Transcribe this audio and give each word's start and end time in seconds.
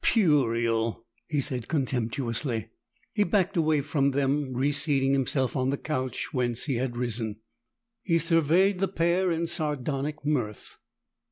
"Puerile!" 0.03 1.05
he 1.27 1.39
said 1.39 1.67
contemptuously. 1.67 2.71
He 3.13 3.23
backed 3.23 3.55
away 3.55 3.81
from 3.81 4.09
them, 4.13 4.51
re 4.51 4.71
seating 4.71 5.13
himself 5.13 5.55
on 5.55 5.69
the 5.69 5.77
couch 5.77 6.33
whence 6.33 6.65
he 6.65 6.77
had 6.77 6.97
risen. 6.97 7.35
He 8.01 8.17
surveyed 8.17 8.79
the 8.79 8.87
pair 8.87 9.29
in 9.31 9.45
sardonic 9.45 10.25
mirth. 10.25 10.79